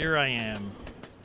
Here 0.00 0.16
I 0.16 0.28
am 0.28 0.70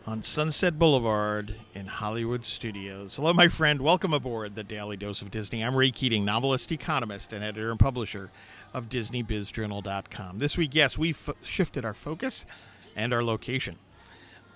on 0.05 0.21
Sunset 0.21 0.77
Boulevard 0.77 1.55
in 1.73 1.85
Hollywood 1.85 2.43
Studios. 2.43 3.15
Hello, 3.15 3.31
my 3.31 3.47
friend. 3.47 3.79
Welcome 3.79 4.13
aboard 4.13 4.55
the 4.55 4.65
Daily 4.65 4.97
Dose 4.97 5.21
of 5.21 5.31
Disney. 5.31 5.63
I'm 5.63 5.77
Ray 5.77 5.91
Keating, 5.91 6.25
novelist, 6.25 6.73
economist, 6.73 7.31
and 7.31 7.41
editor 7.41 7.71
and 7.71 7.79
publisher 7.79 8.31
of 8.73 8.89
DisneyBizJournal.com. 8.89 10.39
This 10.39 10.57
week, 10.57 10.71
yes, 10.75 10.97
we've 10.97 11.29
shifted 11.41 11.85
our 11.85 11.93
focus 11.93 12.45
and 12.97 13.13
our 13.13 13.23
location. 13.23 13.77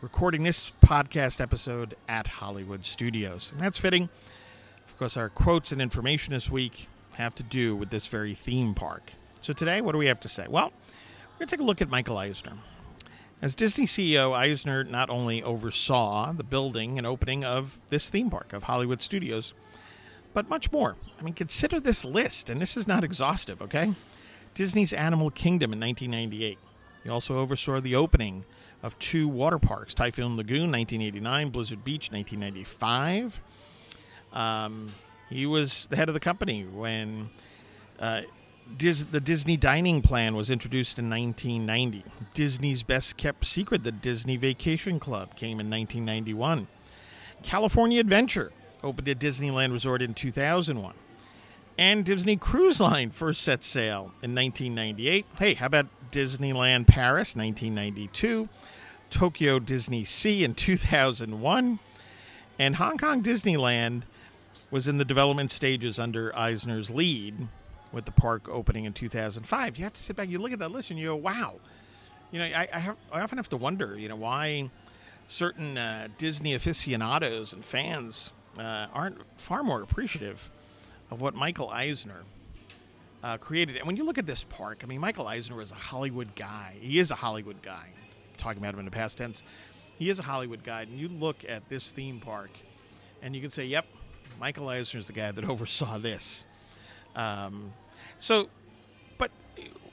Recording 0.01 0.43
this 0.43 0.70
podcast 0.83 1.39
episode 1.39 1.95
at 2.09 2.27
Hollywood 2.27 2.83
Studios. 2.83 3.54
And 3.54 3.61
that's 3.61 3.79
fitting 3.79 4.09
because 4.88 5.15
our 5.15 5.29
quotes 5.29 5.71
and 5.71 5.81
information 5.81 6.33
this 6.33 6.49
week 6.49 6.89
have 7.13 7.36
to 7.36 7.43
do 7.43 7.73
with 7.73 7.89
this 7.89 8.07
very 8.07 8.33
theme 8.33 8.73
park. 8.73 9.13
So 9.39 9.54
today, 9.54 9.79
what 9.79 9.93
do 9.93 9.97
we 9.97 10.07
have 10.07 10.20
to 10.20 10.28
say? 10.28 10.45
Well, 10.50 10.73
we're 11.36 11.37
going 11.39 11.47
to 11.47 11.56
take 11.56 11.61
a 11.61 11.65
look 11.65 11.81
at 11.81 11.89
Michael 11.89 12.17
Eisner. 12.17 12.57
As 13.42 13.56
Disney 13.56 13.86
CEO, 13.86 14.34
Eisner 14.36 14.84
not 14.84 15.10
only 15.10 15.42
oversaw 15.42 16.34
the 16.34 16.43
building 16.43 16.98
and 16.98 17.07
opening 17.07 17.46
of 17.46 17.79
this 17.88 18.10
theme 18.10 18.29
park 18.29 18.52
of 18.52 18.64
Hollywood 18.64 19.02
Studios, 19.02 19.54
but 20.34 20.50
much 20.50 20.71
more. 20.74 20.98
I 21.18 21.24
mean, 21.24 21.34
consider 21.34 21.79
this 21.79 22.04
list, 22.04 22.50
and 22.50 22.62
this 22.62 22.75
is 22.75 22.86
not 22.86 23.04
exhaustive, 23.04 23.62
okay? 23.62 23.96
Disney's 24.54 24.92
Animal 24.92 25.32
Kingdom 25.32 25.71
in 25.71 25.79
1998. 25.79 26.57
He 27.04 27.10
also 27.10 27.39
oversaw 27.39 27.79
the 27.79 27.96
opening 27.96 28.43
of 28.84 29.00
two 29.00 29.28
water 29.29 29.57
parks 29.57 29.93
Typhoon 29.93 30.36
Lagoon, 30.36 30.71
1989, 30.71 31.50
Blizzard 31.50 31.84
Beach, 31.86 32.12
1995. 32.12 33.40
Um, 34.34 34.92
he 35.30 35.45
was 35.45 35.86
the 35.86 35.95
head 35.95 36.09
of 36.09 36.14
the 36.14 36.20
company 36.20 36.66
when 36.66 37.30
uh, 38.00 38.22
Dis- 38.78 39.03
the 39.03 39.19
Disney 39.19 39.58
dining 39.58 40.02
plan 40.02 40.36
was 40.36 40.50
introduced 40.50 41.00
in 41.00 41.09
1990. 41.09 42.03
Disney's 42.34 42.84
best 42.84 43.17
kept 43.17 43.45
secret, 43.45 43.84
the 43.84 43.92
Disney 43.92 44.38
Vacation 44.38 45.00
Club, 45.00 45.36
came 45.36 45.59
in 45.59 45.70
1991. 45.70 46.67
California 47.44 48.00
Adventure 48.00 48.52
opened 48.84 49.09
at 49.09 49.20
Disneyland 49.20 49.72
Resort 49.72 50.02
in 50.02 50.14
2001. 50.14 50.94
And 51.78 52.03
Disney 52.03 52.36
Cruise 52.36 52.80
Line 52.80 53.09
first 53.09 53.42
set 53.42 53.64
sail 53.64 54.12
in 54.22 54.36
1998. 54.36 55.25
Hey, 55.38 55.53
how 55.53 55.67
about 55.67 55.88
Disneyland 56.12 56.88
Paris, 56.88 57.36
1992? 57.36 58.50
Tokyo 59.09 59.59
DisneySea 59.59 60.42
in 60.42 60.53
2001. 60.53 61.80
And 62.59 62.75
Hong 62.75 62.97
Kong 62.97 63.23
Disneyland 63.23 64.03
was 64.70 64.88
in 64.88 64.97
the 64.97 65.06
development 65.06 65.52
stages 65.52 65.97
under 65.97 66.38
Eisner's 66.38 66.90
lead 66.90 67.47
with 67.92 68.06
the 68.06 68.12
park 68.12 68.48
opening 68.50 68.86
in 68.86 68.94
2005. 68.94 69.78
You 69.78 69.84
have 69.84 69.94
to 69.94 70.02
sit 70.02 70.16
back, 70.16 70.30
you 70.30 70.40
look 70.40 70.52
at 70.52 70.59
that 70.59 70.72
list, 70.72 70.92
and 70.92 71.00
you 71.00 71.08
go, 71.08 71.16
"Wow." 71.16 71.56
You 72.31 72.40
know, 72.40 72.46
I, 72.46 72.68
I, 72.72 72.80
have, 72.80 72.98
I 73.12 73.22
often 73.22 73.40
have 73.40 73.50
to 73.50 73.58
wonder, 73.58 73.98
you 73.98 74.08
know, 74.08 74.16
why 74.16 74.70
certain 75.28 75.78
uh, 75.78 76.09
Disney 76.20 76.54
aficionados 76.54 77.54
and 77.54 77.66
fans 77.66 78.31
uh, 78.58 78.88
aren't 78.94 79.18
far 79.38 79.64
more 79.64 79.81
appreciative 79.81 80.50
of 81.09 81.22
what 81.22 81.34
Michael 81.34 81.70
Eisner 81.70 82.22
uh, 83.23 83.38
created. 83.38 83.78
And 83.78 83.88
when 83.88 83.96
you 83.96 84.03
look 84.03 84.18
at 84.18 84.26
this 84.26 84.44
park, 84.44 84.81
I 84.84 84.88
mean, 84.88 85.00
Michael 85.00 85.28
Eisner 85.28 85.58
was 85.58 85.72
a 85.72 85.76
Hollywood 85.76 86.36
guy. 86.36 86.76
He 86.80 87.00
is 87.00 87.12
a 87.12 87.16
Hollywood 87.16 87.62
guy. 87.62 87.90
Talking 88.38 88.62
about 88.62 88.74
him 88.74 88.80
in 88.80 88.86
the 88.86 88.92
past 88.92 89.18
tense. 89.18 89.44
He 89.98 90.09
is 90.09 90.20
a 90.20 90.24
Hollywood 90.24 90.64
guy, 90.64 90.84
and 90.84 90.98
you 90.98 91.09
look 91.09 91.38
at 91.48 91.68
this 91.68 91.92
theme 91.92 92.22
park, 92.22 92.52
and 93.22 93.36
you 93.36 93.42
can 93.42 93.50
say, 93.50 93.66
"Yep, 93.66 93.86
Michael 94.40 94.70
Eisner 94.70 95.02
is 95.02 95.08
the 95.08 95.14
guy 95.14 95.31
that 95.31 95.44
oversaw 95.50 95.98
this." 95.98 96.46
Um, 97.16 97.74
so, 98.18 98.50
but 99.18 99.32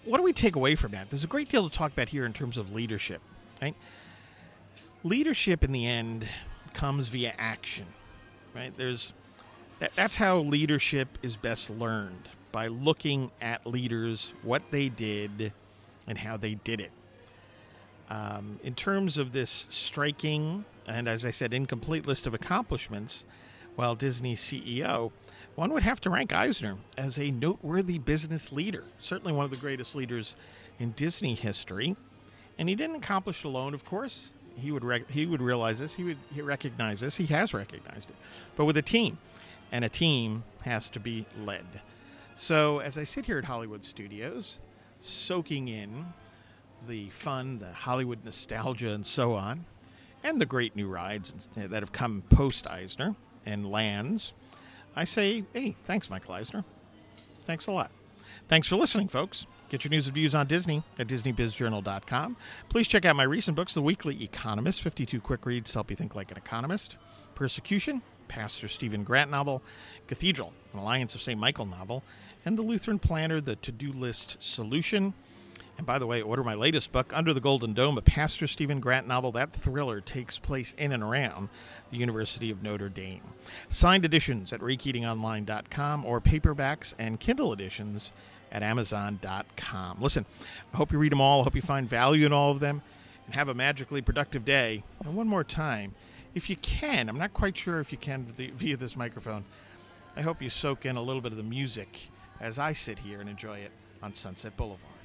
what 0.04 0.18
do 0.18 0.22
we 0.22 0.32
take 0.32 0.56
away 0.56 0.74
from 0.74 0.92
that? 0.92 1.10
There's 1.10 1.24
a 1.24 1.28
great 1.28 1.48
deal 1.48 1.68
to 1.68 1.76
talk 1.76 1.92
about 1.92 2.08
here 2.08 2.24
in 2.24 2.32
terms 2.32 2.56
of 2.56 2.72
leadership, 2.72 3.20
right? 3.60 3.74
Leadership 5.02 5.64
in 5.64 5.72
the 5.72 5.86
end 5.86 6.26
comes 6.74 7.08
via 7.08 7.34
action, 7.38 7.86
right? 8.54 8.76
There's 8.76 9.12
that, 9.78 9.94
that's 9.94 10.16
how 10.16 10.38
leadership 10.38 11.18
is 11.22 11.36
best 11.36 11.70
learned 11.70 12.28
by 12.50 12.68
looking 12.68 13.30
at 13.40 13.66
leaders, 13.66 14.32
what 14.42 14.62
they 14.70 14.88
did, 14.88 15.52
and 16.06 16.16
how 16.16 16.36
they 16.36 16.54
did 16.54 16.80
it. 16.80 16.90
Um, 18.08 18.58
in 18.62 18.74
terms 18.74 19.18
of 19.18 19.32
this 19.32 19.66
striking 19.68 20.64
and, 20.86 21.08
as 21.08 21.24
I 21.24 21.30
said, 21.30 21.52
incomplete 21.52 22.06
list 22.06 22.26
of 22.26 22.32
accomplishments, 22.32 23.26
while 23.74 23.94
Disney's 23.94 24.40
CEO, 24.40 25.12
one 25.56 25.72
would 25.72 25.82
have 25.82 26.00
to 26.02 26.10
rank 26.10 26.32
Eisner 26.32 26.76
as 26.96 27.18
a 27.18 27.30
noteworthy 27.30 27.98
business 27.98 28.52
leader, 28.52 28.84
certainly 29.00 29.32
one 29.32 29.46
of 29.46 29.50
the 29.50 29.56
greatest 29.56 29.94
leaders 29.94 30.36
in 30.78 30.92
Disney 30.92 31.34
history. 31.34 31.96
And 32.58 32.68
he 32.68 32.74
didn't 32.74 32.96
accomplish 32.96 33.42
alone, 33.42 33.74
of 33.74 33.84
course. 33.84 34.32
He 34.58 34.70
would 34.70 34.84
rec- 34.84 35.10
he 35.10 35.26
would 35.26 35.42
realize 35.42 35.78
this. 35.78 35.94
He 35.94 36.04
would 36.04 36.18
he 36.32 36.42
recognize 36.42 37.00
this. 37.00 37.16
He 37.16 37.26
has 37.26 37.52
recognized 37.52 38.10
it, 38.10 38.16
but 38.56 38.64
with 38.64 38.76
a 38.76 38.82
team, 38.82 39.18
and 39.72 39.84
a 39.84 39.88
team 39.88 40.44
has 40.62 40.88
to 40.90 41.00
be 41.00 41.26
led. 41.44 41.64
So 42.34 42.78
as 42.78 42.96
I 42.96 43.04
sit 43.04 43.26
here 43.26 43.38
at 43.38 43.44
Hollywood 43.44 43.84
Studios, 43.84 44.60
soaking 45.00 45.68
in 45.68 46.06
the 46.86 47.08
fun, 47.10 47.58
the 47.58 47.72
Hollywood 47.72 48.24
nostalgia, 48.24 48.90
and 48.90 49.06
so 49.06 49.34
on, 49.34 49.64
and 50.22 50.40
the 50.40 50.46
great 50.46 50.76
new 50.76 50.88
rides 50.88 51.48
that 51.56 51.82
have 51.82 51.92
come 51.92 52.22
post 52.30 52.66
Eisner 52.66 53.14
and 53.44 53.70
lands. 53.70 54.32
I 54.96 55.04
say, 55.04 55.44
hey, 55.52 55.76
thanks, 55.84 56.08
Michael 56.08 56.34
Eisner. 56.34 56.64
Thanks 57.44 57.66
a 57.66 57.72
lot. 57.72 57.90
Thanks 58.48 58.68
for 58.68 58.76
listening, 58.76 59.08
folks. 59.08 59.46
Get 59.68 59.84
your 59.84 59.90
news 59.90 60.06
and 60.06 60.14
views 60.14 60.34
on 60.34 60.46
Disney 60.46 60.82
at 60.98 61.06
DisneyBizJournal.com. 61.08 62.36
Please 62.68 62.88
check 62.88 63.04
out 63.04 63.16
my 63.16 63.24
recent 63.24 63.56
books 63.56 63.74
The 63.74 63.82
Weekly 63.82 64.22
Economist, 64.22 64.80
52 64.80 65.20
quick 65.20 65.44
reads 65.44 65.72
to 65.72 65.78
help 65.78 65.90
you 65.90 65.96
think 65.96 66.14
like 66.14 66.30
an 66.30 66.36
economist, 66.36 66.96
Persecution, 67.34 68.00
Pastor 68.28 68.68
Stephen 68.68 69.04
Grant 69.04 69.30
novel, 69.30 69.62
Cathedral, 70.06 70.52
an 70.72 70.78
Alliance 70.78 71.14
of 71.14 71.22
St. 71.22 71.38
Michael 71.38 71.66
novel, 71.66 72.02
and 72.44 72.56
The 72.56 72.62
Lutheran 72.62 72.98
Planner, 72.98 73.40
The 73.40 73.56
To 73.56 73.72
Do 73.72 73.92
List 73.92 74.36
Solution. 74.40 75.12
And 75.78 75.86
by 75.86 75.98
the 75.98 76.06
way, 76.06 76.22
order 76.22 76.42
my 76.42 76.54
latest 76.54 76.90
book, 76.90 77.12
Under 77.14 77.34
the 77.34 77.40
Golden 77.40 77.74
Dome, 77.74 77.98
a 77.98 78.02
Pastor 78.02 78.46
Stephen 78.46 78.80
Grant 78.80 79.06
novel. 79.06 79.32
That 79.32 79.52
thriller 79.52 80.00
takes 80.00 80.38
place 80.38 80.74
in 80.78 80.92
and 80.92 81.02
around 81.02 81.48
the 81.90 81.98
University 81.98 82.50
of 82.50 82.62
Notre 82.62 82.88
Dame. 82.88 83.34
Signed 83.68 84.04
editions 84.04 84.52
at 84.52 84.60
raykeatingonline.com 84.60 86.04
or 86.06 86.20
paperbacks 86.20 86.94
and 86.98 87.20
Kindle 87.20 87.52
editions 87.52 88.12
at 88.50 88.62
amazon.com. 88.62 90.00
Listen, 90.00 90.24
I 90.72 90.76
hope 90.76 90.92
you 90.92 90.98
read 90.98 91.12
them 91.12 91.20
all. 91.20 91.40
I 91.40 91.44
hope 91.44 91.56
you 91.56 91.62
find 91.62 91.88
value 91.88 92.24
in 92.24 92.32
all 92.32 92.50
of 92.50 92.60
them 92.60 92.80
and 93.26 93.34
have 93.34 93.48
a 93.48 93.54
magically 93.54 94.00
productive 94.00 94.44
day. 94.44 94.82
And 95.04 95.14
one 95.14 95.28
more 95.28 95.44
time, 95.44 95.94
if 96.34 96.48
you 96.48 96.56
can, 96.56 97.08
I'm 97.08 97.18
not 97.18 97.34
quite 97.34 97.56
sure 97.56 97.80
if 97.80 97.92
you 97.92 97.98
can 97.98 98.24
via 98.24 98.76
this 98.76 98.96
microphone, 98.96 99.44
I 100.16 100.22
hope 100.22 100.40
you 100.40 100.48
soak 100.48 100.86
in 100.86 100.96
a 100.96 101.02
little 101.02 101.20
bit 101.20 101.32
of 101.32 101.38
the 101.38 101.44
music 101.44 102.08
as 102.40 102.58
I 102.58 102.72
sit 102.72 102.98
here 103.00 103.20
and 103.20 103.28
enjoy 103.28 103.58
it 103.58 103.72
on 104.02 104.14
Sunset 104.14 104.56
Boulevard. 104.56 104.95